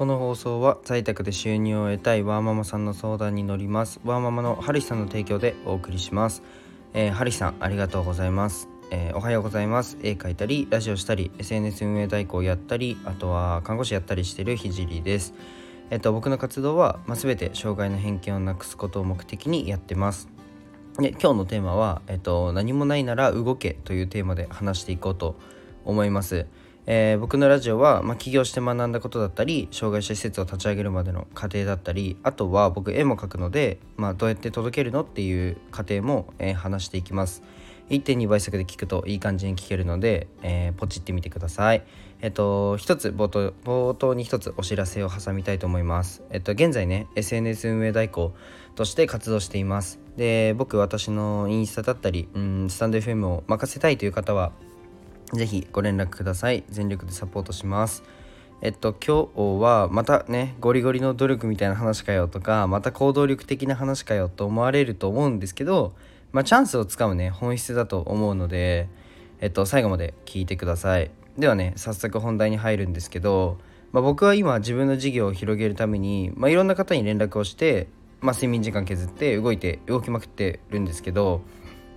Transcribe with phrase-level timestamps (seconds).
[0.00, 4.00] この放送は在宅で収入を得たいワーママさんの相談に乗ります。
[4.02, 6.42] ワーママのハリさんの提供でお送りします、
[6.94, 9.98] えー、ハリさんありがとうございます、えー、おはようございます。
[10.02, 15.34] 絵描いたりラジオしたり SNS 運営代行やったりあとは看護師やったりしてるひじりです。
[15.90, 20.30] えっと僕の活動は、まあ、全て障害の偏見をなくすことを目的にやってます。
[20.98, 25.36] で今日のテーマは、えっと、何もないなら動けというテーマで話していこうと
[25.84, 26.46] 思います。
[26.86, 37.42] えー、僕のラジオは、まあ、起業して学んだことだったり障害者施設を立ち上げるまでの過程だったりあとは僕絵も描くので、まあ、どうやって届けるのっていう過程も、えー、話していきます。
[37.90, 41.82] 1.2倍速で聞くといい感じに聞けるので、えー、ポチってみてください。
[42.22, 46.22] えっと一つ冒頭冒頭に一つお知らせを挟みたいと思います。
[46.30, 48.32] えっと現在ね SNS 運営代行
[48.76, 49.98] として活動しています。
[50.16, 54.52] で僕私のインスタだったりうんスタンド FM を任せたいという方は
[55.32, 56.64] ぜひご連絡ください。
[56.68, 58.02] 全力でサポートします。
[58.62, 65.94] えっと、今日はまたね、ゴリゴリの努力みたいな話かよとか、また行動力的な話かよと思われると思うんですけど、
[66.32, 68.88] まあ、チャンスをつかむね、本質だと思うので、
[69.40, 71.10] えっと、最後まで聞いてください。
[71.38, 73.58] ではね、早速本題に入るんですけど、
[73.92, 77.88] まあ、僕は今自分の事業を広げるために、まあ、いろんな方に連絡をして、
[78.20, 81.40] まあ、睡眠時間削って動いて動きまくってるんですけど、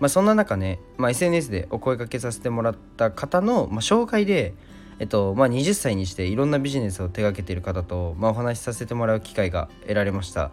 [0.04, 4.54] まあ、そんな中ね、まあ、SNS でお声かけさせてもらった方の、まあ、紹介で、
[5.00, 10.52] えっとまあ、20歳にしていろんなビジネスを手掛けている方と、まあ、お話しさせてもらう機会が得られました。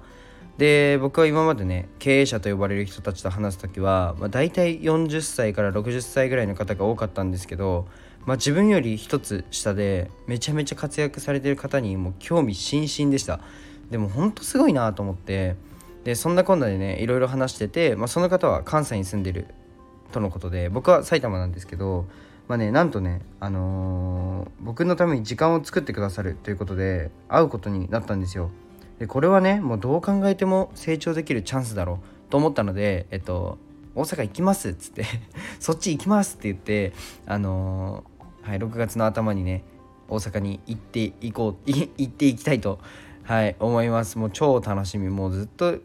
[0.56, 7.88] で僕は今までね経営者と呼ばれる人たちと話す時は、まあ、大体40歳から60歳ぐらいの方が多かったんですけど、
[8.26, 13.40] まあ、自分より一つ下でめちゃめちゃ活躍されてる方にもう興味津々でした。
[13.90, 15.56] でもほんとすごいなと思って
[16.04, 19.46] でそんなこんなでねいろいろ話してて、まあ、その方は関西に住んでる
[20.12, 22.06] とのことで僕は埼玉なんですけど
[22.48, 28.50] まあねなんとねあのー、僕のために時間を作ってくださるということで会うことになったんですよ。
[28.98, 33.58] でこれはねもうどう考えても成長できるチャンスだろうと思ったのでえっと
[33.94, 35.04] 大阪行きますっつって
[35.60, 36.92] そっち行きますって言って
[37.24, 39.62] あのー、はい6月の頭にね
[40.08, 42.80] 大阪に行っていこう行っていきたいと
[43.30, 44.18] はい思います。
[44.18, 45.08] もう超楽しみ。
[45.08, 45.78] もうずっとも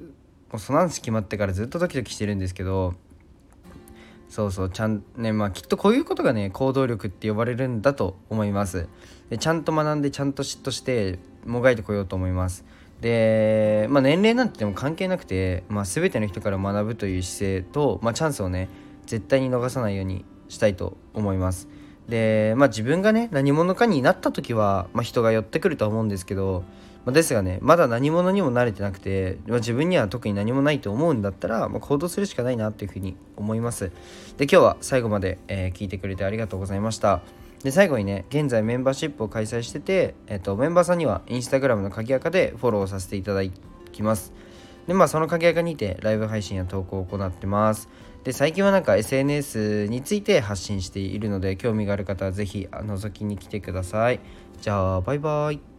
[0.56, 2.96] うその話決まってからずっとドキドキしてるんですけど
[4.30, 8.88] そうそうちゃんねまあきっとこういうことがね行動力って呼ばれるんだと思います。
[9.30, 12.66] でちゃんと学んでちゃんと嫉妬してもがいてこようと思います。
[13.00, 18.70] でまあ年齢なんてでも関係なくて、まあ、全ての人から学ぶという姿勢と、まあ、チャンスをね
[19.06, 21.68] 絶対に逃さないようにしたいと思います。
[22.10, 26.64] でまあ自分がね何者かになった時は、まあ、人が寄ってくるとは思うんですけど
[27.06, 33.92] まあ、ですがねまだ何者にも慣れてなくて、まあ、自分には特に何もないと思うんだったら、まあ、行動するしかないなっていうふうに思います。
[34.38, 37.22] で今日は最後まで、えー、聞いてくれてありがとうございました。
[37.64, 43.42] で最後にね現在メンバーシップを開催してて、えーと、メンバーさんにはインスタグラムの鍵垢でフォローさせていただ
[43.92, 44.34] きます。
[44.88, 47.90] でまあその鍵垢にてライブ配信や投稿を行ってます。
[48.24, 54.20] で最近はなんか SNS について発信しているので興味がある方は是非覗きに来てください。
[54.62, 55.75] じゃあバイバイ。